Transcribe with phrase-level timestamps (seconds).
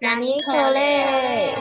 [0.00, 1.52] 纳尼可嘞？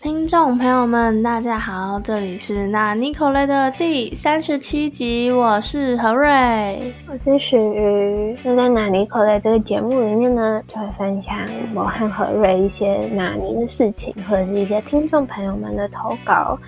[0.00, 8.36] 听众朋友们，大家好，这里是纳尼可雷的第三十七集，我是何瑞，我是许瑜。
[8.42, 11.32] 那在纳尼可雷这个节目里面呢，就会分享
[11.72, 16.58] 我和何瑞一些纳尼的事情，或者是一些听众朋友们的投稿。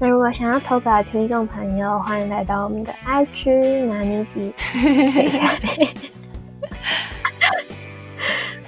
[0.00, 4.52] 那如果想要投稿的听众朋友，欢迎来到我们的 IG 纳尼迪。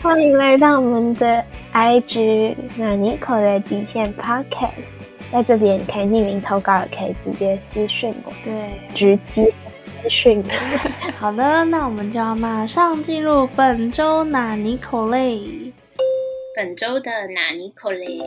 [0.02, 4.94] 欢迎来到我们的 IG 那尼可的底线 Podcast，
[5.32, 8.32] 在这边可以匿名投稿，也可以直接私讯我。
[8.44, 9.52] 对，直接
[10.02, 10.44] 私讯。
[11.18, 15.72] 好的，那我们就要马上进入本周哪尼可雷。
[16.56, 18.18] 本周的哪尼可雷。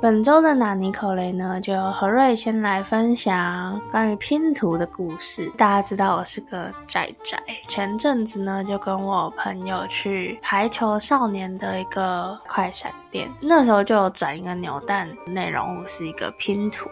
[0.00, 5.50] 本周的纳尼口雷呢，就由何瑞先来分享关于拼图的故事。
[5.56, 16.88] 大家知道我是个宅宅，前阵子呢就跟我朋友去排球少年的一个快闪店，那时候就有转一个扭蛋，内容物是一个拼图。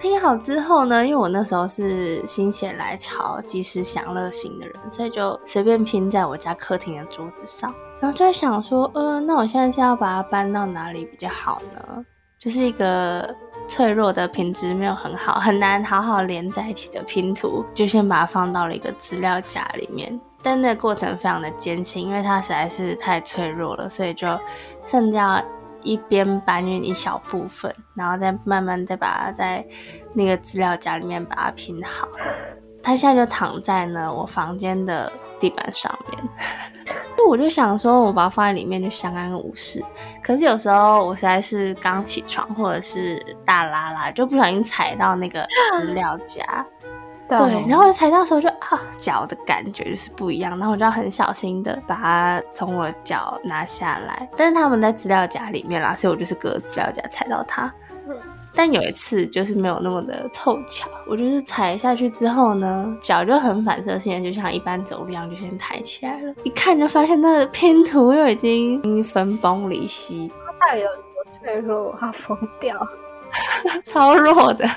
[0.00, 7.70] 拼好之后呢，因为我那时候是心血来潮、及时享乐型的人，所以就随便拼在我家客厅的桌子上。
[8.00, 12.02] 然后就在想说，呃，那我现在是要把它搬到哪里比较好呢？
[12.40, 13.36] 就是一个
[13.68, 20.18] 脆弱的品质没有很好，很难好好连在一起的拼图，就先把它放到了一个资料夹里面。
[20.42, 24.26] 但那个过程非常的艰辛，因为它实在是太脆弱了，所以就
[24.86, 25.38] 甚至要
[25.82, 29.62] 一边搬运一小部分，然后再慢慢再把它在
[30.14, 32.08] 那个资料夹里面把它拼好。
[32.82, 36.79] 它现在就躺在呢我房间的地板上面。
[37.28, 39.80] 我就想说，我把它放在里面就相安无事。
[40.20, 45.46] 可是有时候我实在是刚起床，或者是大拉拉，就不小心踩到那个
[45.78, 46.66] 资料夹，
[47.28, 50.58] 对，然后踩到的时候就啊，脚的感觉就是不一样。
[50.58, 54.28] 然后我就要很小心的把它从我脚拿下来。
[54.36, 57.72] 但是他们在资料夹里面啦，所以我就是隔资料夹踩到它。
[58.54, 66.34] 但有一次就是没有那么的凑巧，我就是踩下去之后呢，脚就很反射性的，就像一般走路一样，就先抬起来了。
[66.42, 70.32] 一看就发现那个拼图又已经分崩离析。
[70.60, 71.84] 它到底有多脆弱？
[71.84, 72.76] 我要疯掉，
[73.84, 74.68] 超弱的。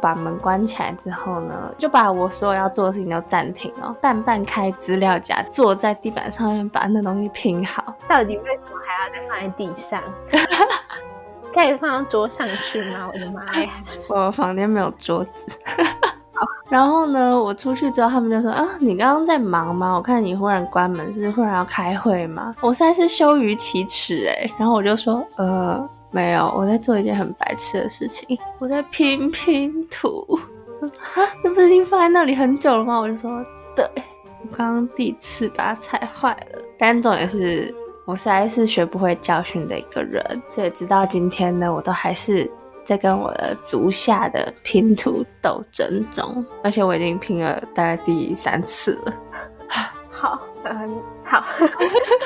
[0.00, 7.94] 把门关起来之后呢，就把我所有要做的事情都暂停哦，半半开资料夹，坐在地板上面把那东西拼好。
[8.08, 10.02] 到底为什么还要再放在地上？
[11.52, 13.10] 可以放到桌上去吗？
[13.12, 13.70] 我的妈呀！
[14.08, 15.46] 我房间没有桌子。
[16.68, 19.94] 然后呢，我出去之后，他们就说：“啊，你刚刚在忙吗？
[19.94, 24.50] 我看你忽然关门，是忽然要开会吗？”我实在是羞于启齿哎。
[24.58, 30.26] 然后我就说：“呃，没有，我在做一件很白痴的事情，我在拼拼图。”
[30.98, 32.98] 哈，那不是已经放在那里很久了吗？
[32.98, 33.44] 我就说
[33.76, 33.84] ：“对，
[34.40, 37.72] 我刚刚第一次把它踩坏了。”但重点是。
[38.12, 42.46] 我实在是学不会教训的一个人，所以直到今天呢，我都还是
[42.84, 49.14] 在跟我的足下的拼图斗争中，而且我已经拼了大概第三次了。
[50.12, 51.42] 好，嗯，好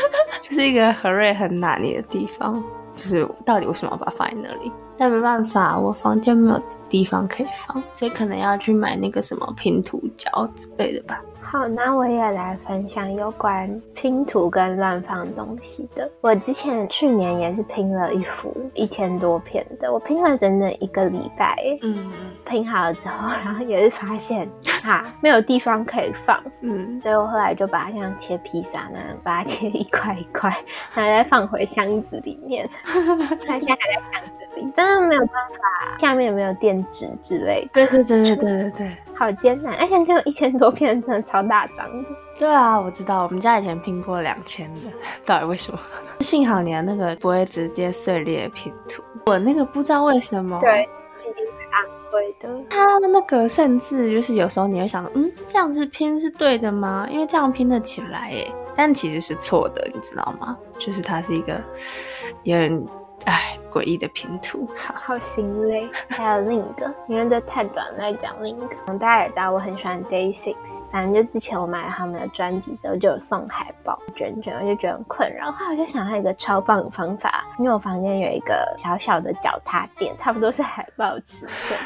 [0.43, 2.61] 这是一个何瑞很拿捏的地方，
[2.97, 4.73] 就是到底为什么要把它放在那里？
[4.99, 11.23] 但没办法，我房间没有地方可以放，所以可能要去买那个什么拼图胶之类的吧。
[11.57, 16.07] 好，那我也来分享有关拼图跟乱放东西的。
[16.21, 21.57] 我之前去年也是拼了一幅一千多片的，我拼了整整一个礼拜。
[21.83, 22.13] 嗯，
[22.45, 24.47] 拼好了之后， 然后也是发现
[24.83, 26.39] 哈没有地方可以放。
[26.61, 30.51] 嗯，所以我后来就把它像切披萨那样，把它切一块一块，
[30.95, 32.69] 然后再放回箱子里面。
[32.85, 37.71] 它现在还在箱子里，但是没有办法，下面有没有垫纸之类的。
[37.73, 38.91] 对对对对对对对。
[39.19, 42.09] 好艰难，而且只有一千多片，真的超大张的。
[42.39, 44.81] 对啊，我知道，我们家以前拼过两千的，
[45.25, 45.79] 到底为什么？
[46.21, 50.59] 幸好你的那个不会直接碎裂拼图，我那个不知道为什么。
[50.61, 50.87] 对，
[51.23, 52.65] 一定是安徽的。
[52.69, 57.09] 它那个甚至就是有时候你会想，嗯，这样子拼是对的吗？
[57.11, 58.45] 因为这样拼得起来，哎，
[58.75, 60.55] 但其实是错的，你知道吗？
[60.79, 61.55] 就是它是一个
[62.43, 62.87] 有点。
[63.25, 65.87] 唉，诡异的拼图，好好心累。
[66.09, 68.77] 还有另一个，因为这太短，再讲另一个。
[68.87, 70.57] 从大家也知道，我很喜欢 Day Six。
[70.91, 75.51] 反正就之前我买了他们的专辑之后，就有送海报卷卷，我就觉得很困扰。
[75.53, 81.79] 后来我就想到一个超棒的方法，因为我房间有一个小小的脚踏垫，差不多是海报尺寸，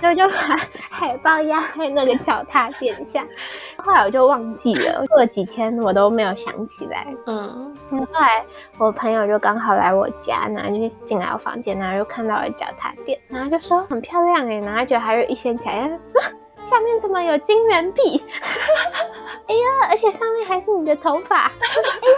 [0.00, 0.56] 所以就把
[0.90, 3.24] 海报压在那个脚踏垫下。
[3.78, 7.06] 后来我就忘记了，过了几天我都没有想起来。
[7.26, 8.44] 嗯，后来
[8.78, 15.90] 我朋友就刚好来我家，然后就进来我房间，然后就看到了脚踏垫，然后就说很漂亮哎，然后觉得还有一掀起来。
[16.72, 18.00] 下面怎么有金元币？
[19.46, 19.60] 哎呀，
[19.90, 21.42] 而且上面还是你的头发！
[21.44, 22.16] 哎呀，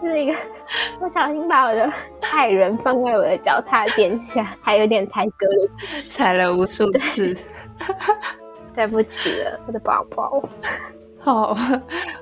[0.00, 0.34] 对，是一个
[0.98, 1.92] 不小心把我的
[2.32, 7.36] 爱人放在我的脚踏垫下，还有点踩歌的，踩了无数次。
[8.74, 10.42] 对不起了，我的宝宝。
[11.18, 11.54] 好，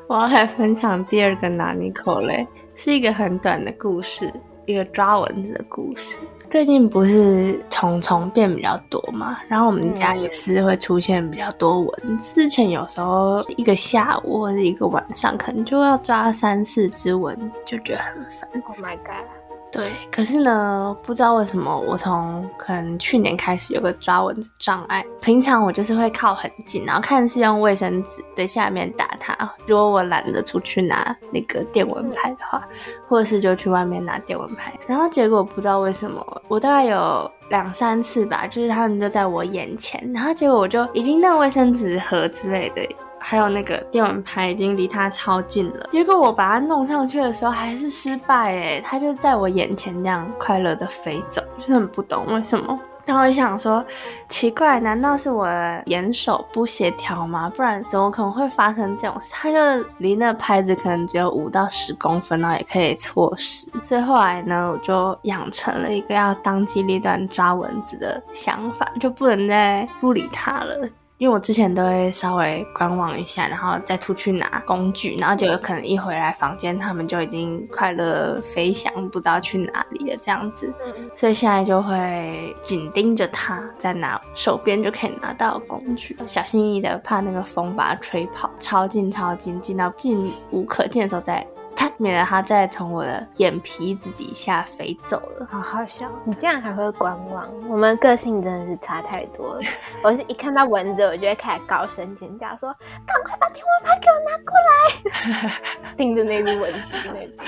[0.09, 2.45] 我要来分享第二个拿尼口嘞，
[2.75, 4.29] 是一个很短的故事，
[4.67, 6.19] 一个抓蚊子的故事。
[6.49, 12.35] 最近不是虫虫变比较多嘛，然后我们家也是会出现比较多蚊子。
[12.35, 18.49] 之前有时候一个下午或者一个晚上，可能就要抓三四只蚊子，就觉得很烦。
[18.69, 19.27] Oh my god！
[19.73, 25.05] 对，可是呢，不知道为什么，我从可能去年开始有个抓蚊子障碍。
[25.21, 29.37] 平常我就是会靠很近，然后看是用卫生纸在下面打它。
[29.67, 32.67] 如果我懒得出去拿那个电蚊拍的话，
[33.07, 34.73] 或是就去外面拿电蚊拍。
[34.87, 42.83] 然后结果不知道为什么，我大概有两三次吧，就是他们就在我眼前，然后结果我就已经那卫生纸盒之类的。
[43.29, 52.79] 还有那个电蚊拍已经离它超近了，结果我把它弄上去的时候还是失败哎，它就在我眼前那样快乐的飞走，就是很不懂为什么。
[53.05, 53.85] 然后我就想说，
[54.29, 57.51] 奇怪，难道是我的眼手不协调吗？
[57.57, 59.33] 不然怎么可能会发生这种事？
[59.33, 59.59] 它就
[59.99, 63.69] 离那拍子可能只有五到十公分，然后也可以错失。
[63.83, 70.89] 所以后来呢，我就养成了一个要当机立断抓蚊子的想法，就不能再不理它了。
[71.19, 80.75] 因为我之前都会稍微观望一下，然后再出去拿工具，然后就有可能一回来房间，他们就已经快乐飞翔，不知道去哪里了这样子。
[81.15, 91.47] 所以现在就会紧盯着它，在拿手边就可以拿到工具，小心翼翼的，怕那个风把它吹跑，超近超近，近到近无可见的时候再。
[91.77, 95.47] 它免得它再从我的眼皮子底下飞走了。
[95.51, 97.47] 好好笑，你这样还会观望？
[97.69, 99.61] 我们个性真的是差太多了。
[100.03, 102.75] 我是一看到蚊子，我就会开始高声尖叫，说
[103.07, 105.53] ：“赶快把电蚊拍给我拿过来！”
[105.97, 107.47] 盯着那只蚊子那种。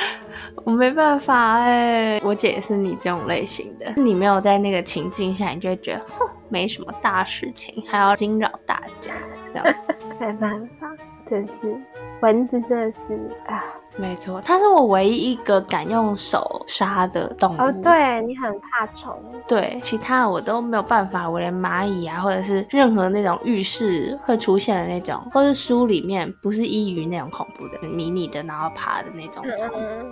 [0.64, 3.90] 我没办法哎、我姐也是你这种类型的。
[4.00, 9.14] 你没有在那个情境下，你就会觉得，哼，没什么大事情，还要惊扰大家
[9.52, 9.94] 这样子。
[10.20, 10.90] 没办法，
[11.28, 11.80] 真是
[12.20, 13.64] 蚊子真的是啊。
[13.98, 17.60] 没错，它是我唯一一个敢用手杀的动物。
[17.60, 29.44] 哦，对你很怕虫，对，其他我都没有办法，我连蚂蚁啊，或者是任何那种浴室会出现的那种，或是书里面不是伊鱼那种恐怖的、迷你的，然后爬的那种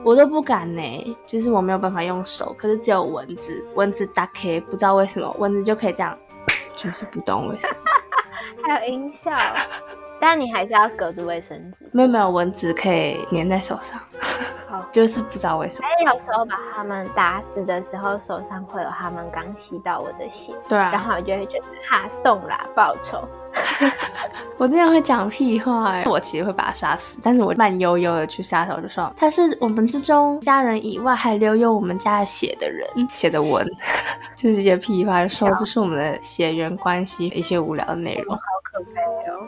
[0.05, 1.17] 我都不敢呢。
[1.25, 6.19] 就是我没有办法用手，可是只有蚊子，蚊子打开，不知道为什么蚊子就可以这样，
[6.75, 7.77] 就是不懂为什么。
[8.67, 9.31] 还有音效，
[10.21, 11.89] 但你还是要隔着卫生纸。
[11.93, 13.99] 没有没有，蚊子可以粘在手上，
[14.69, 15.87] 好 就是不知道为什么。
[15.87, 23.27] 哎有时候把它们打死的时候，手上会有它们刚吸到我的血，对啊，然后我就会觉得哈送啦，报仇。
[24.59, 33.67] 我之前会讲屁话、欸，我其实会把他杀死，但是我慢悠悠的去杀手，就说他是我们之中家人以外还留有我们家的血的人，写的文，
[34.37, 38.37] 就是一些屁话，就说这是我们的血缘关系，一些无聊的内容。
[38.37, 39.47] 好可悲哦。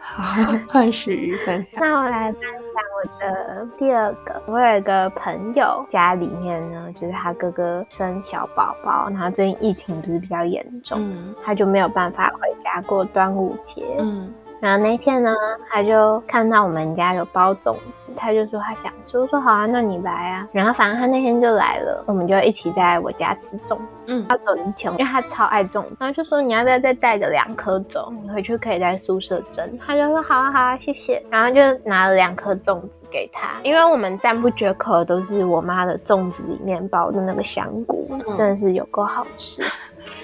[0.00, 1.80] 好，换许瑜分享。
[1.80, 13.84] 那我来分享我的第二个，我有一个朋友家里面呢，就是他哥哥生小宝宝，然后最近疫情不是比较严重，嗯他就没有办法回家过端午节。
[13.98, 14.32] 嗯
[14.64, 15.30] 然后那天呢，
[15.68, 20.48] 他就看到我们家有包粽子，他就说他想吃，我说好啊，那你来啊。
[20.52, 24.14] 然后反正他那天就来了，我们就一起在我家吃粽子。
[24.14, 29.78] 嗯他走之前，因为他超爱粽子，然后就说你要不要再带个两颗走，你回去可以在宿舍蒸。
[29.86, 31.22] 他就说好啊好啊，谢谢。
[31.28, 39.60] 然后就拿了两颗粽子给他，因为我们赞不绝口的都是我妈的粽子里面包的那个香菇，嗯真的是有够好吃。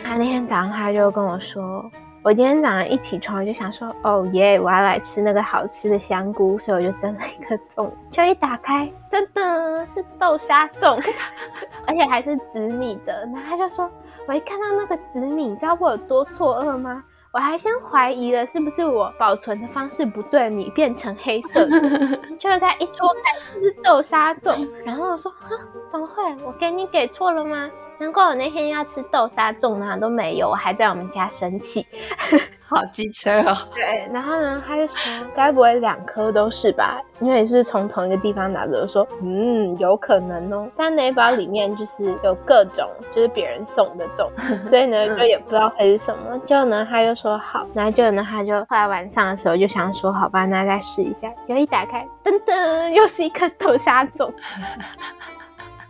[0.03, 1.85] 他那天早上他就跟我说。
[2.23, 11.03] 我今天早上一起床我就想说，哦耶，我要来吃那个好吃的香菇，所以我就蒸了一颗粽， 就一打开，噔噔是豆沙粽，
[11.87, 13.27] 而且还是紫米的。
[13.33, 13.91] 然后他就说，
[14.27, 17.03] 我一看到那个紫米，你知道我有多错愕吗？
[17.33, 21.81] 我还先怀疑了是不是我保存的方式不对，米变成黑色的，
[22.39, 24.69] 就在一戳开就是豆沙粽。
[24.85, 25.49] 然后我说，啊，
[25.91, 26.23] 怎么会？
[26.45, 27.71] 我给你给错了吗？
[28.01, 31.87] 难怪我那天要吃豆沙粽呢都没有，我还在我们家生气。
[32.67, 33.55] 好机车哦。
[33.75, 36.99] 对，然后呢，他就说，该不会两颗都是吧？
[37.21, 38.81] 因为是不是从同一个地方拿着？
[38.81, 40.67] 我说，嗯，有可能哦。
[40.77, 44.31] 但那一包里面就是有各种，就是别人送的粽，
[44.71, 46.39] 所以呢，就也不知道会是什么。
[46.47, 51.29] 结果呢，他就说好，然后结果呢，他就后来晚上的时候就想说，好吧，那再试一下。
[51.47, 54.33] 结果一打开，噔噔，又是一颗豆沙粽。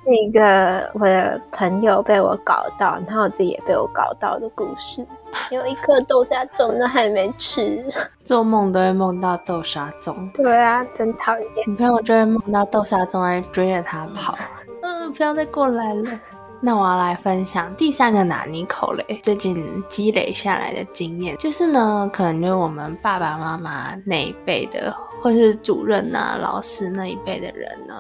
[0.07, 5.07] 一个我的朋友被我搞到，然后我自己也被我搞到的故事。
[5.51, 7.85] 有一颗豆沙粽都还没吃，
[8.19, 10.33] 做梦都会梦到豆沙粽。
[10.33, 11.47] 对啊，真讨厌。
[11.67, 14.37] 女朋友就会梦到豆沙粽还追着他跑，
[14.83, 16.21] 嗯，不要再过来了。
[16.63, 27.95] 那我要来分享第三个拿尼口雷最近积累下来的经验，就是呢，可能就是我们爸爸妈妈那一辈的，或是主任啊、老师那一辈的人呢，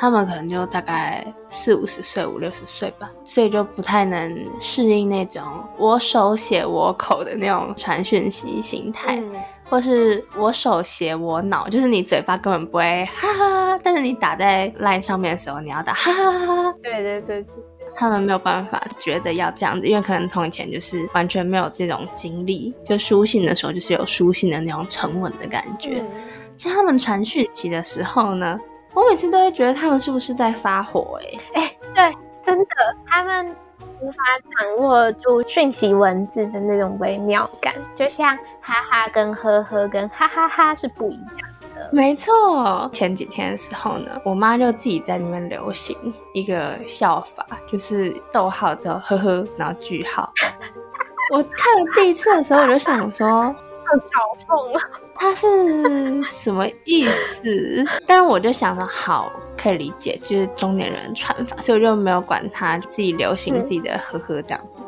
[0.00, 5.42] 他们可能就大概四五十岁、五六十岁吧，所以就不太能适应那种
[5.76, 9.22] 我手写我口的那种传讯息形态。
[9.68, 16.74] 或是我手写我脑，就是你嘴巴根本不会哈哈，但是你打在 line 上面的时候，你要打哈哈哈哈。
[16.82, 17.46] 对对对，
[17.94, 26.02] 他们没有办法觉得要这样子，因为可能从以前就是完全没有这种经历，就书信的时候就是有书信的那种沉稳的感觉。
[26.56, 28.58] 在他们传讯息的时候呢，
[28.94, 31.18] 我每次都会觉得他们是不是在发火？
[31.54, 32.66] 哎哎，对，真的，
[33.06, 33.54] 他们。
[34.02, 34.16] 无法
[34.56, 41.90] 掌握住讯息文字的那种微妙感，就像哈哈跟呵呵跟哈哈哈是不一样的。
[41.92, 45.94] 没错，前几天的时候呢，我妈就自己在那边流行
[46.32, 50.32] 一个笑法，就是逗号之后呵呵，然后句号。
[51.34, 53.54] 我看了第一次的时候，我就想说，
[53.90, 57.42] 好嘲讽啊，他是什么意思？
[58.06, 59.32] 但我就想着，好。
[59.62, 64.78] 可以理解，就是中年人传法，所以我就没有管他，自己流行自己的呵呵这样子。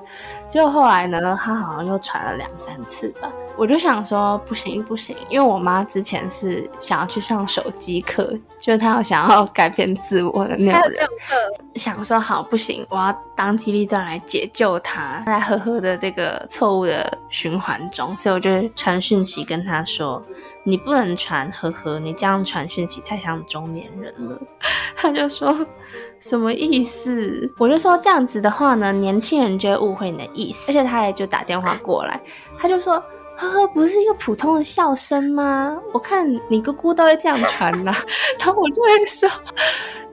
[0.48, 3.30] 结果后来呢，他好像又传了两三次吧。
[3.56, 8.24] 我就想说，不行不行，因为我妈之前是想要去上手机课，
[8.58, 11.06] 就是她要想要改变自我的那种人。
[11.74, 20.22] 想说好不行，我要当机立断来解救她，在呵呵的这个错误的循环中，所以我就传讯息跟她说。
[20.64, 24.40] 你不能传呵呵，你这样传讯息太像中年人了。
[24.94, 25.52] 她就说
[26.20, 27.52] 什么意思？
[27.58, 30.70] 我就说这样子的话呢，年轻人就会误会你的意思。
[30.70, 32.20] 而且她也就打电话过来，
[32.56, 33.02] 她就说
[33.42, 35.76] 呵呵，不是一个普通的笑声吗？
[35.92, 37.92] 我看你姑姑都会这样传呐。
[38.38, 39.28] 然后我就会说，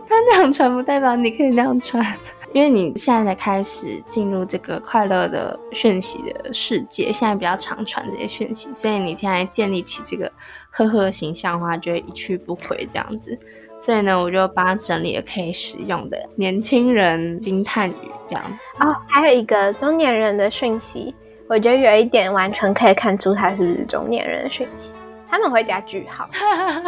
[0.07, 2.03] 他那样传不代表你可以那样传。
[2.51, 10.31] 因为你现在才开始进入这个快乐的讯息的世界，现在比较常传这些讯息，所以你现在建立起这个
[10.71, 13.37] 呵呵形象的话，就会一去不回这样子。
[13.79, 18.43] 所以呢，我就帮他整理了可以使用的年轻人惊叹语这样。
[18.79, 21.13] 哦，还有一个中年人的讯息，
[21.49, 24.91] 我觉得有一点完全可以看出他是不是中年人的讯息。
[25.31, 26.27] 他们会加句号，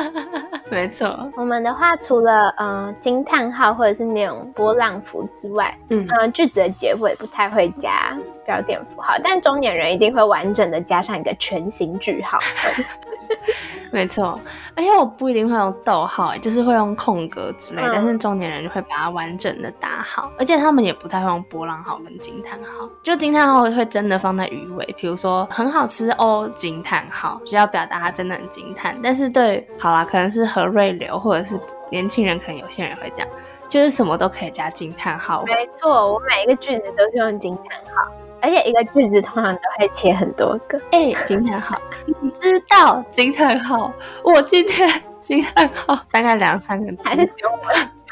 [0.72, 1.32] 没错。
[1.36, 12.40] 我们的话，除了嗯惊叹号或者是那种波浪符之外，嗯嗯，句子的结尾不太会加标点符号，但中年人一定会完整的加上一个全形句号。
[13.92, 14.40] 没错，
[14.76, 31.60] 而且我不一定会用逗号，就是会用空格之类，但是中年人就会把它完整的打好，而且他们也不太会用波浪号跟惊叹号，就惊叹号会真的放在鱼尾，比如说很好吃哦，惊叹号就要表达它真的很惊叹，但是对，好啦，可能是何瑞流或者是
[31.90, 33.28] 年轻人，可能有些人会这样，
[33.68, 35.44] 就是什么都可以加惊叹号。
[35.46, 38.12] 没错，我每一个句子都是用惊叹号。
[38.42, 40.80] 而且一个句子通常都会切很多个。
[40.92, 41.80] 哎，惊叹号，
[42.22, 43.94] 你知道惊叹号？
[44.24, 47.58] 我今天惊叹号大概两三个字，还是只有我？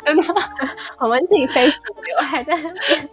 [0.06, 0.24] 真的？
[0.98, 2.54] 我们自己飞速流还在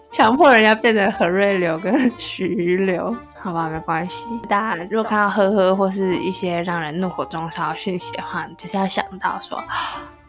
[0.08, 3.14] 强迫人家变成何瑞流跟徐流？
[3.40, 4.26] 好吧，没关系。
[4.48, 9.60] 大家如果看到呵呵或是一些让人怒火中烧的讯息的话，就是要想到说，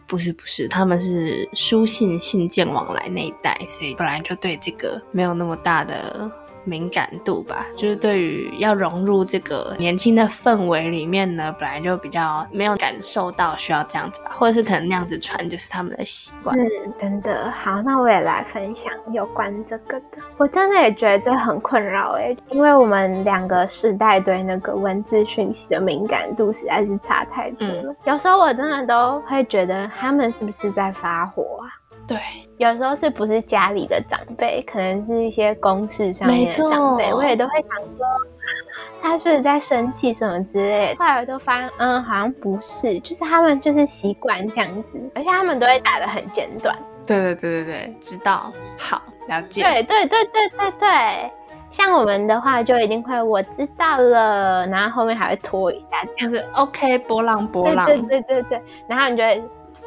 [0.06, 6.28] 不是不是，他们是书信信件往来那一代，所以本来就对这个没有那么大的。
[6.68, 16.56] 敏感度吧，就是对于要融入这个年轻的氛围里面呢，本来就比较没有感受到需要这样子吧，或者是可能那样子穿就是他们的习惯。
[16.58, 16.68] 嗯，
[17.00, 20.18] 真的好，那我也来分享有关这个的。
[20.36, 27.94] 我真的也觉得这很困扰哎，因为我们两个世代对那个文字讯息的敏感度实在是差太多了。
[28.04, 31.77] 有时候我真的都会觉得他们是不是在发火啊？
[32.08, 32.18] 对，
[32.56, 38.06] 有时候是不是家里的长辈，可能是一些公事上面的长辈，我也都会想说，
[39.02, 40.94] 他是在生气什么之类。
[40.94, 46.74] 后来都发现，嗯，好像不是，就是他们就是习惯这样子，而且他们都会打的很简短。
[47.06, 49.62] 对对对对对，知道，好了解。
[49.62, 51.30] 对对对对对对，
[51.70, 57.84] 像我们的话就一定会我知道了，然后后面还会拖一下，就是 OK 波浪波浪。
[57.84, 59.42] 对对对对，然后你就会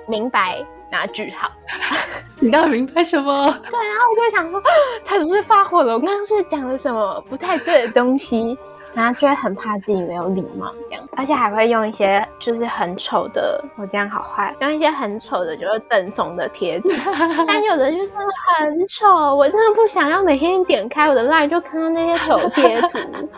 [0.08, 0.64] 明白。
[0.92, 1.50] 拿句号，
[2.40, 3.44] 你到底明白什么？
[3.70, 4.62] 对，然后我就想说，
[5.06, 5.94] 他怎么会发火了？
[5.94, 8.58] 我刚刚是不是讲了什么不太对的东西？
[8.94, 16.90] 然后就会很怕自己没有礼貌这样，而且还会用一些就是很丑的，我这样好坏，用一些很丑的就是赠送的贴纸，
[17.48, 18.12] 但有的就是
[18.60, 23.30] 很丑，我真的不想要每天点开我的 line 就看到那些丑贴图。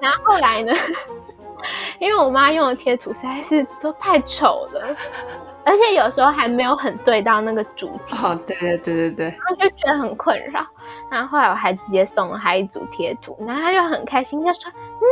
[0.00, 0.72] 然后后来呢，
[2.00, 4.96] 因为我妈用的贴图实在是都太丑了。
[5.64, 10.66] 而且有时候还没有很对到那个主题哦，对对对对对，然后就觉得很困扰。
[11.10, 15.04] 然后后来我还直接送了他一组贴图，然后他就很开心，就说：“嗯，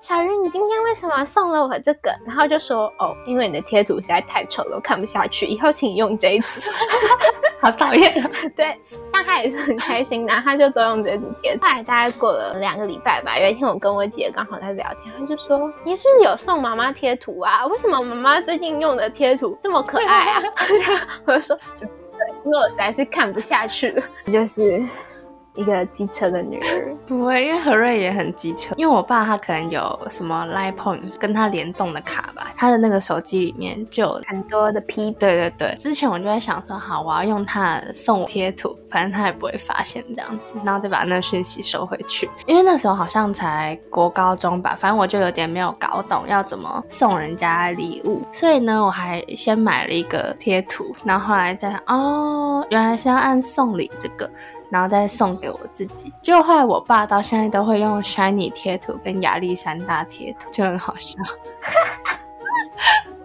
[0.00, 6.60] 小鱼，你今天为什么送了我这个？”然后就说：“哦，因为你的贴图实在太丑了，我看不下去，以后请你用这一组。
[7.60, 8.12] ”好讨厌。
[8.54, 8.78] 对，
[9.16, 11.56] 但他也是很开心，然后他就都用这组贴。
[11.56, 17.66] 后来大概过了两个礼拜吧，有一天我跟我姐刚好在聊天，他就说：“你是不是有送妈妈贴图啊？
[17.66, 20.42] 为什么妈妈最近用的贴图这么可爱啊？”
[21.24, 21.58] 我就说：“，
[22.44, 24.84] 因为我实在是看不下去了，就是。”
[25.56, 28.74] 一个机车的女儿不会，因为何瑞也很机车。
[28.76, 35.10] 因为我爸他可能有什么 Line Point 跟他联动的卡吧，他的那个手机里面就有很多的 P。
[35.12, 42.28] 对对对，之前我就在想说，好，我要用他送我贴图，反正他也不会发现这样子，然后再把那讯息收回去。
[42.46, 54.30] 因为那时候好像才国高中吧，反正我就有点没有搞懂要怎么送人家礼物，所以呢，我还先买了一个贴图，然后后来再哦，原来是要按送礼这个。
[54.76, 61.18] 然后再送给我自己，结果后来我爸到现在都会用 Shiny 贴图跟亚历山大贴图，就很好笑。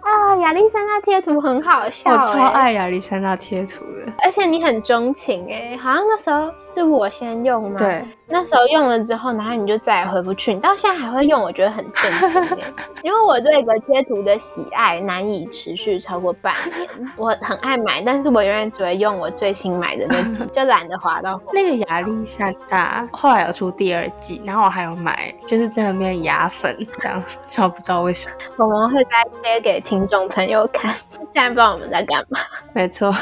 [0.00, 6.50] 啊，亚历山大贴图很好笑， 我超爱亚历山大贴图的，而且你很钟情哎，好像那时候。
[6.74, 7.78] 是我先用吗？
[7.78, 10.54] 对，那时候用了之后，然后你就再也回不去。
[10.54, 12.10] 你到现在还会用，我觉得很震
[12.48, 12.58] 惊。
[13.02, 16.88] 因为我对一个贴图的喜爱难以持续超过半年。
[17.16, 21.40] 我很爱买，但是我永远只会用我最新买的那几， 就懒得滑到。
[21.52, 27.22] 那个亚历山大后来有出第二季，然后我还有买，就是真的变牙粉这样，
[27.58, 28.34] 我不知道为什么。
[28.58, 29.10] 我们会再
[29.42, 30.94] 贴给听众朋友看，
[31.34, 32.38] 现在不知道我们在干嘛。
[32.72, 33.14] 没错，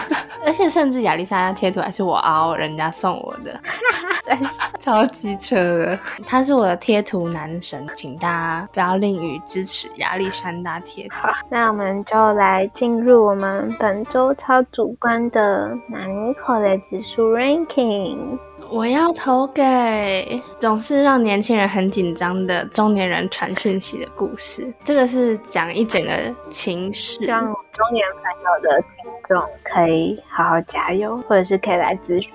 [0.46, 3.34] 而且甚至亚历山大贴图还是我凹人家送我。
[3.44, 3.60] 的，
[4.78, 11.14] 超级车的，他是我的贴图男神，请大家不要吝于支持亚历山大贴图。
[11.48, 18.38] 那我们就来进入我们本周超主观的南口的指数 ranking。
[18.70, 24.72] 我要投给总是让年轻人很紧张的中年人传讯息的故事。
[24.84, 26.12] 这个是讲一整个
[26.50, 32.30] 情史，让中年朋友的听众可以好好加油，或者是可以来咨询。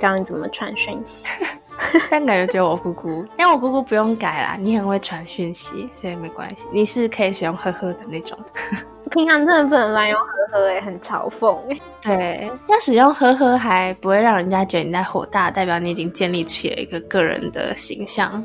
[0.00, 1.22] 教你怎么传讯息，
[2.10, 8.36] 但感觉只有我姑姑， 但我姑姑不用改啦，你很会传讯息，所以没关系，你是可以使用呵呵的那种。
[9.10, 11.80] 平常真的不能乱用呵呵哎，很嘲讽哎。
[12.02, 18.42] 对，要使用呵呵还不会让人家觉得你在火大，代表你已经建立起了一个个人的形象。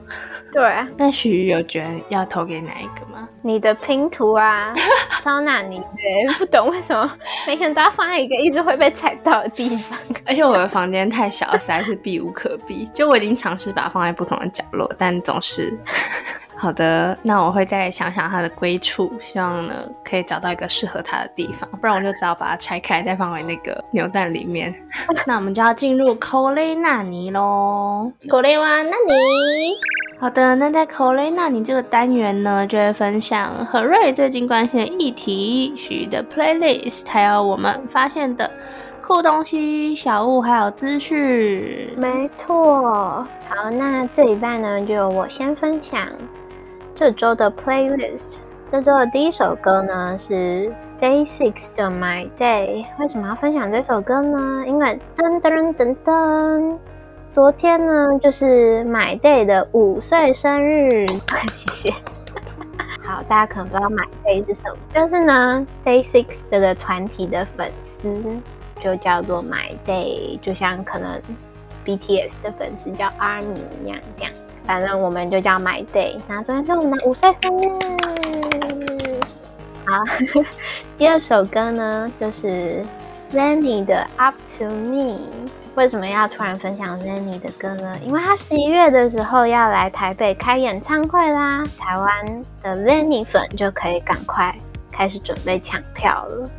[0.52, 0.62] 对，
[0.98, 3.30] 那许瑜有觉得要投给哪一个吗？
[3.42, 4.74] 你的拼图啊，
[5.22, 7.10] 超难你的，不懂为什么
[7.48, 9.98] 每天都要放在一个一直会被踩到的地方。
[10.26, 12.86] 而且我的房间太小，实在是避无可避。
[12.94, 15.78] 就我已经尝试把它放在不同的角落，但总是。
[16.58, 24.74] 好的，那我会再想想它的归处，希望呢可以找到一个适合它的地方，不然我就只好把它拆开，再放回那个牛蛋里面。
[25.28, 29.74] 那我们就要进入口雷纳尼喽，口雷哇纳尼。
[30.18, 38.50] 好的，那在口雷纳尼这个单元呢，就会分享何瑞最近关心的议题、许的 playlist，还有我们发现的
[39.02, 41.94] 酷东西、小物，还有资讯。
[41.98, 46.08] 没错，好，那这一半呢，就我先分享。
[46.96, 48.38] 这周的 playlist，
[48.72, 52.86] 这周的第一首歌呢是 Day Six 的 My Day。
[52.98, 54.64] 为什么要分享这首歌呢？
[54.66, 56.78] 因为噔噔噔噔，
[57.34, 61.06] 昨天呢就是 My Day 的五岁生日。
[61.52, 61.94] 谢谢。
[63.04, 67.70] 好，大家可能不知道 My Day 是什么，就是呢 Day Six 这个团体的粉
[68.02, 68.24] 丝
[68.82, 71.22] 就叫做 My Day，就像可能
[71.84, 74.32] BTS 的粉丝叫 ARMY 一样，这样。
[74.66, 76.18] 反正我们就叫 My Day。
[76.28, 77.70] 那昨天是我们的五岁生日。
[79.86, 80.04] 好，
[80.98, 82.84] 第二首歌呢，就是
[83.34, 85.20] Lenny 的 Up to Me。
[85.76, 87.96] 为什么要突然分享 Lenny 的歌呢？
[88.04, 91.64] 因为他十一月的时候要来台北开演唱会啦。
[91.78, 94.56] 台湾的 Lenny 粉就可以赶快
[94.92, 96.50] 开始准备抢票了。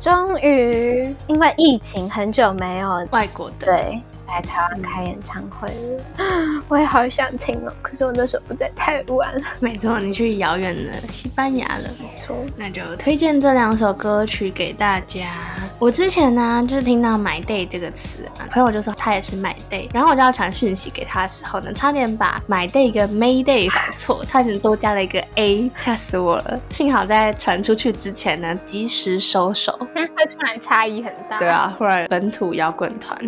[0.00, 4.02] 终于，因为疫情很久没有外国的对。
[4.26, 6.04] 来台湾开演唱会了，
[6.68, 7.72] 我也好想听哦。
[7.82, 9.34] 可是我那时候不在台湾。
[9.60, 11.88] 没错，你去遥远的西班牙了。
[12.00, 15.26] 没错，那就推荐这两首歌曲给大家。
[15.78, 26.60] 我之前呢，就是听到“买 day” 这个词，朋友就说他也是买 day，然后我就要传讯息给他的时候呢，差点把买 day 跟 May day 搞错，差点多加了一个 a，吓死我了。
[26.70, 29.76] 幸好在传出去之前呢，及时收手。
[30.16, 31.36] 他突然差异很大。
[31.38, 33.18] 对啊，忽然本土摇滚团。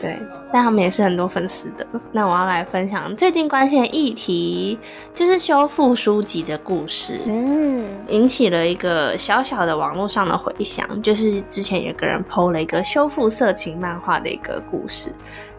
[0.00, 0.18] 对，
[0.52, 1.86] 但他们也是很多粉丝的。
[2.12, 4.78] 那我要来分享最近关心的议题，
[5.14, 7.20] 就是修复书籍的故事。
[7.26, 15.10] 嗯，引起了一个小小的网络上的回响，就是之前有个人 PO 了一个修复色情漫画的一个故事。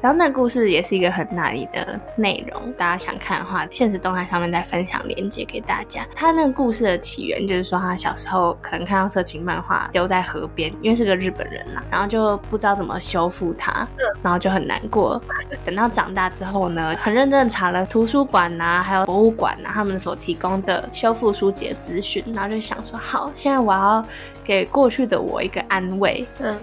[0.06, 6.06] 然后那故事也是一个很那里的内容，大家想看的话，现实动态上面再分享链接给大家。
[6.15, 13.88] 他那个故事的起源就是说，他小时候可能看到色情漫画丢在河边，因为是个日本人啦，然后就不知道怎么修复它，
[14.22, 15.20] 然后就很难过。
[15.65, 24.06] 等到长大之后呢，很认真的查了图书馆呐，还有博物馆呐，他们所提供的修复书籍的资讯，然后就想说，好，现在我要
[24.44, 26.24] 给过去的我一个安慰。
[26.41, 26.56] 嗯。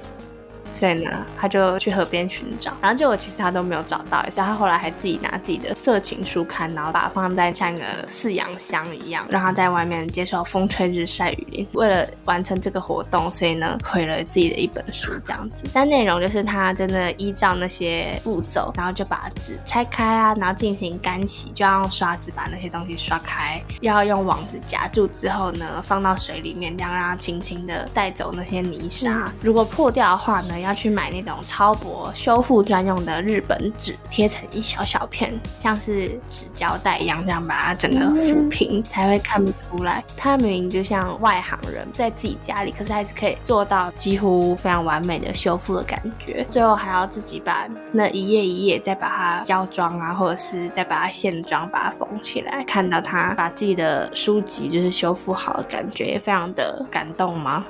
[0.73, 11.69] 所以呢，他就去河边寻找，然后结果其实他都没有找到，而且他后来还自己拿自己的色情书刊，然后把它放在像一个饲养箱一样，让他在外面接受风吹日晒雨淋。
[11.75, 15.65] 为了完成这个活动，所以呢，毁了自己的一本书这样子。
[15.73, 29.31] 但内容就是他真的依照那些步骤，然后就把纸拆开啊，然后进行干洗，就要用刷子把那些东西刷开，要用网子夹住之后呢，放到水里面，这样让它轻轻的带走那些泥沙。
[29.43, 30.59] 如果破掉的话呢？
[30.63, 40.03] 要去买那种超薄修复专用的日本纸，贴成一小小片，像是纸胶带一样，这样把它整个抚平，才会看不出来。
[40.17, 46.47] 它明明就像外行人在自己家里，可是还是可以做到几乎非常完美的修复的感觉。
[46.51, 52.65] 最后还要自己把那一页一页再把它胶装啊，或者是再把它线装，把它缝起来。
[52.65, 57.65] 看到他把自己的书籍就是修复好的感觉，也非常的感动吗？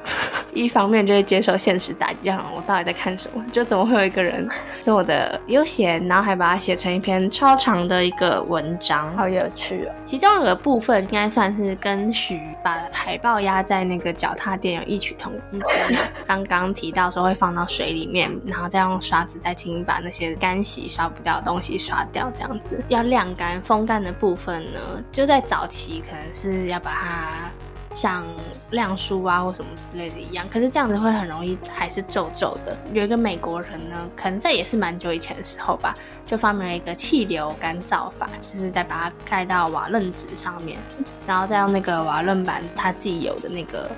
[0.55, 3.45] 一方面就是接受现实打击，好像我到在看什么？
[3.53, 4.49] 就怎么会有一个人
[4.83, 9.92] 这么的悠闲，然后还把它写成一篇超长的一个文章，好有趣哦。
[10.05, 16.01] 其中有个部分应该算是跟许把海报压在那个脚踏垫有异曲同工之妙。
[16.27, 24.79] 刚刚提到说会放到水里面，然后再用刷子再轻轻把那些干洗刷不掉的东西刷掉，这样子要晾干风干的部分呢，
[25.11, 27.51] 就在早期可能是要把它。
[27.95, 28.25] 像
[28.71, 32.77] 亮书啊或什么之类的一样，可是这样子会很容易还是皱皱的。
[32.93, 35.95] 有一个美国人呢，可能这也是蛮久以前的时候吧，
[36.27, 40.79] 就发明了一个气流干燥法，就是在把它盖到瓦楞纸上面，
[41.27, 43.91] 然后再用那个瓦楞板它自己有的那个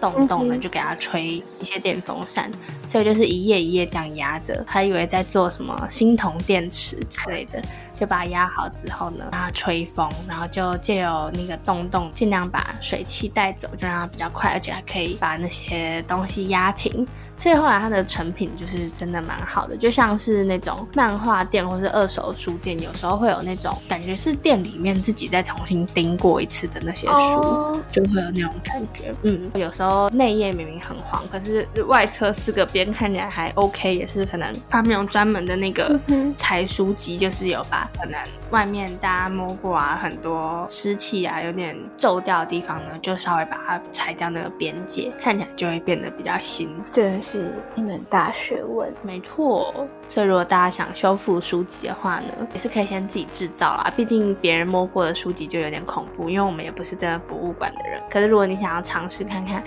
[0.00, 2.50] 洞洞呢，就给它吹一些电风扇，
[2.88, 7.62] 所以就是一页一页这样压着，还以为在做什么新铜电池之类的。
[8.02, 17.06] 就把它压好之后呢，让它吹风，然后就借由那个洞洞，尽量把水汽带走，就让它比较快，而且还可以把那些东西压平。
[17.42, 29.12] 所以后来它的成品就是真的蛮好的，就像是那种漫画店或是二手书店，有时候会有那种感觉是店里面自己再重新钉过一次的那些书，就会有那种感觉。
[29.22, 35.98] 嗯，有时候内页明明很黄，可是外侧四个边看起来还 OK，也是可能他们用专门的那个
[36.36, 38.16] 裁书机，就是有把可能
[38.50, 46.70] 外面大家摸过啊，很多湿气啊，有点皱掉的地方呢，就稍微把它裁掉那个边界，看起来就会变得比较新。
[46.92, 47.20] 对。
[47.32, 49.88] 是一门大学问，没错。
[50.06, 53.90] 所以如果大家想修复书籍的话呢，也是可以先自己制造啦。
[53.96, 57.98] 毕竟别人摸过的书籍就有点恐怖，因为我们也不是真的博物馆的人。
[58.10, 59.64] 可是如果你想要尝试看看，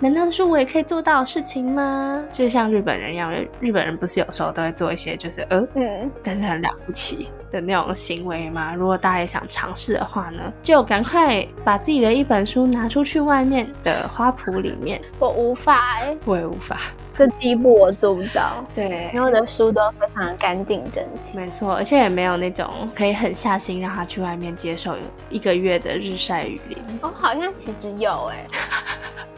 [0.00, 2.24] 难道是我也可以做到的事情吗？
[2.32, 8.74] 就像日本人一样，日本人不是有时候都会做一些就是呃，嗯，但是很了不起的那种行为吗？
[8.74, 15.00] 如果大家也想尝试的话呢，就赶快把自己的一本书拿出去外面的花圃里面。
[15.18, 16.78] 我无法哎，我也无法，
[17.16, 18.64] 这第一步我做不到。
[18.74, 21.36] 对，因为我的书都非常干净整齐。
[21.36, 24.94] 没错，而且也没有那种可以狠下心让他去外面接受
[25.28, 26.78] 一个月的日晒雨淋。
[27.02, 28.44] 哦，好像其实有哎。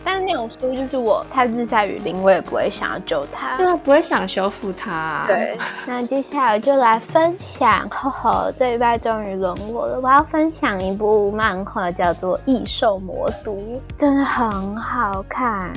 [0.04, 5.24] 但是那种书就是我，太日晒雨淋，我也不会想要救他，对啊，不会想修复它。
[5.26, 13.52] 对，那接下来就来分享，呵呵，这一拜终于轮我了，我要分享一部漫画，叫做《异兽魔都》，
[13.98, 15.72] 真的很好看，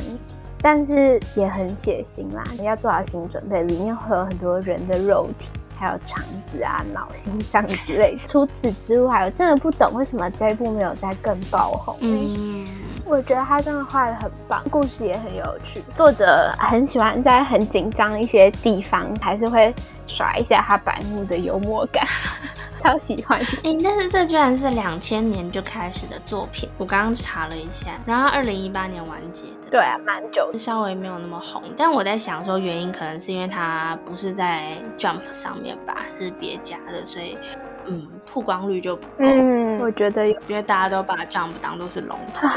[0.62, 5.48] 但是也很血腥啦，你要做好心理准备，里面会有很多人的肉体。
[5.82, 8.16] 还有肠子啊、脑、心脏之类。
[8.28, 11.98] 除此之外，我真的不懂为什么这一部没有再更爆红。
[12.02, 12.64] 嗯，
[13.04, 15.82] 我觉得他真的画的很棒，故事也很有趣。
[15.98, 19.74] 作者很喜欢在很紧张一些地方，还是会
[20.06, 22.06] 耍一下他白目的幽默感。
[22.82, 31.62] 超喜欢，哎，但是这居然是两千年就开始的作品，我刚刚查了一下，然后二零一八年完结的，对啊，蛮久，稍微没有那么红。
[31.78, 37.38] 但我在想说，原因可能是因为它不是在 Jump 上面吧，是别家的，所以
[37.86, 39.26] 嗯，曝光率就不够。
[39.26, 42.48] 嗯，我觉得，因为大家都把 Jump 当做是龙头，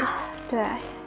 [0.49, 0.63] 对。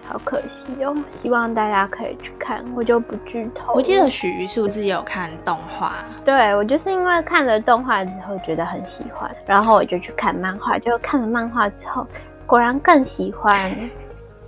[0.08, 3.74] 好可惜哦，希望大家可以去看，我就不剧透。
[3.74, 5.92] 我记得许瑜是不是有看动画？
[6.24, 12.06] 对我就是因为看了动画之后觉得很喜欢，然后我就去看漫画，就看了漫画之后，
[12.46, 13.70] 果然更喜欢。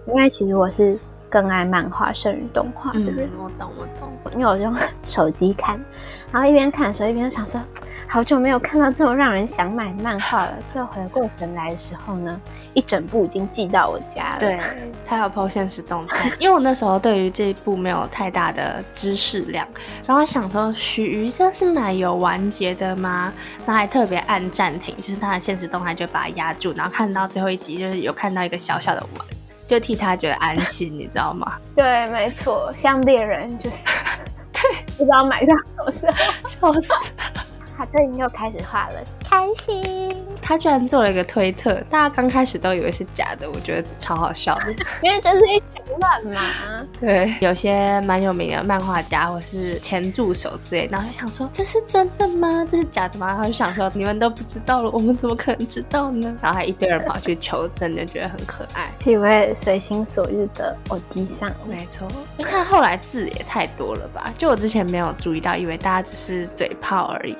[0.06, 3.28] 因为其实我是更爱漫画胜于动画的人。
[3.38, 4.32] 我懂，我懂。
[4.32, 5.78] 因为我用手机看，
[6.32, 7.60] 然后一边看的时候一边想说。
[8.12, 10.52] 好久没有看到这么让人想买漫画了。
[10.74, 12.40] 就回过神来的时候呢，
[12.74, 14.40] 一整部已经寄到我家了。
[14.40, 14.58] 对，
[15.06, 16.28] 他有 PO 现实动态。
[16.40, 19.64] 因为我那时候对于这一部没有太大的知识量，
[20.04, 23.32] 然后想说许瑜这是买有完结的吗？
[23.64, 29.24] 那还特别按暂停，就是他的现实动态就把它压住，然后看到最后一集，就是有看到一个小小的碗，
[29.68, 31.52] 就替他觉得安心，你知道吗？
[31.76, 33.76] 对，没错，像猎人就是，
[34.52, 34.62] 对，
[34.98, 36.92] 不知道买到什么时候，笑死。
[37.80, 40.14] 他最近又开始画了，开心。
[40.42, 46.86] 他居然做了一个推特，大家刚开始都以为是假的，我觉得超好笑的， 因为这是一群乱嘛。
[47.00, 52.66] 对，有些蛮有名的漫画家或是前助手之类，然后就想说这是真的吗？
[52.68, 53.28] 这是假的吗？
[53.28, 56.36] 然后就想说你们都不知道了，我们怎么可能知道呢？
[56.42, 61.50] 然后还一堆人跑去求证，就觉得很可爱，体位随心所欲的偶机上。
[61.66, 64.30] 没错，你看后来字也太多了吧？
[64.36, 67.34] 就我之前没有注意到，以为大家只是嘴炮而已。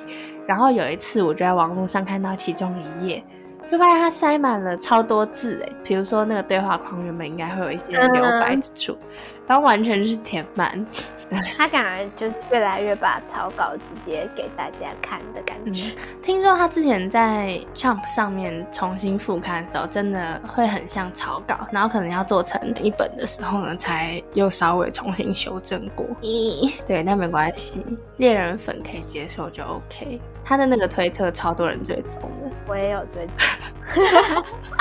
[0.51, 3.23] 然后有一次，我就在网络上看到其中一页，
[3.71, 8.97] 就发现它塞满了超多字哎，比如说那个对话框原本应该会有一些留白之处。
[9.40, 10.85] 然后完全就是填满，
[11.57, 15.91] 他感觉就越来越把草稿直接给大家看的感觉。
[16.21, 26.05] 听说他之前在 Jump 上面重新复刊的时候，真的会很像草稿，然后可能要做成一本的时候呢，才又稍微重新修正过。
[26.21, 27.83] 咦，对，那没关系，
[28.17, 30.21] 猎人粉可以接受就 OK。
[30.43, 33.35] 他的那个推特超多人追踪的，我也有追踪。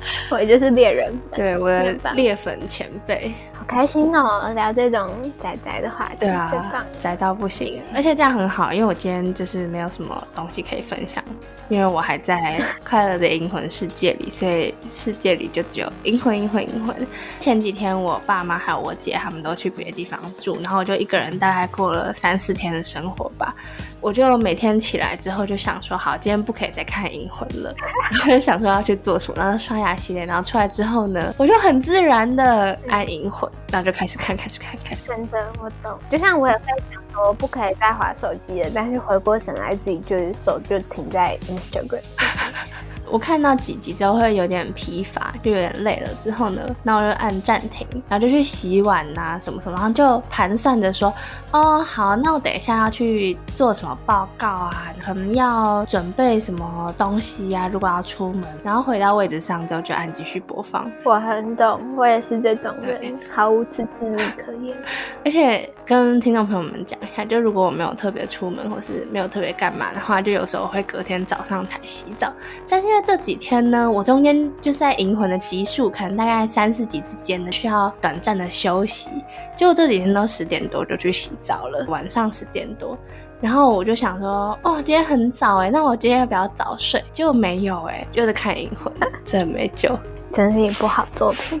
[0.30, 4.52] 我就是猎人，对我的猎粉前辈，好开心哦！
[4.54, 11.22] 聊这种宅宅的话题，对啊，宅到不行，而且这样很好，因为我今天就是没有什么东西可以分享，
[11.68, 16.94] 因为我还在快乐的银魂世界里，所以世界里就只有银魂、银魂、银魂。
[17.40, 23.54] 前几天我爸妈还有我姐他们都去别的地方住，然后我就一个人大概过了三四天的生活吧。
[24.00, 27.74] 我就每天起来之后就想说，好，今天不可以再看《银魂》了，
[28.12, 34.96] 然后就想说要去做什么，然后刷牙洗脸，然后出来之后呢，我就很自然的按《银魂》，然后就开始看，开始看，看。
[35.04, 35.98] 真的，我懂。
[36.10, 42.02] 就像我也会想说，不可以再划手机了，但是回过神来，自己就是手就停在 Instagram。
[43.10, 46.08] 我看到几集之后会有点疲乏，就有点累了。
[46.18, 51.12] 之后呢，那我就按暂停，然后就去洗碗呐，什么什么，然后就盘算着说，
[51.52, 57.68] 哦，好，那我等一下要去做什么报告啊，可能要准备什么东西呀。
[57.72, 60.90] 如果要出门，然后回到位置上之后就按继续播放。
[61.04, 64.76] 我很懂，我也是这种人，毫无自制力可言。
[65.24, 72.30] 而且跟听众朋友们讲一下，就如果我没有特别出门或是没有特别干嘛的话，就有时候会隔天早上才洗澡，
[72.68, 72.88] 但是。
[73.04, 79.10] 这几天呢，我中间就是在银魂的集数，可能大概三四集之间呢，需要短暂的休息。
[79.56, 82.96] 结果这几天都十点多就去洗澡了，晚上十点多，
[83.40, 87.02] 然后我就想说，哦，今天很早哎，那我今天要不要早睡？
[87.12, 88.92] 结果没有哎，就是看银魂，
[89.24, 89.98] 真没救，
[90.34, 91.60] 真是一部好作品。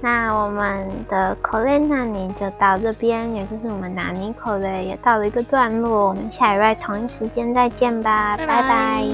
[0.00, 6.08] 那我们的口雷那尼就到这边，也就是我们拿尼口雷也到了一个段落。
[6.08, 9.04] 我们下一位同一时间再见吧，拜拜。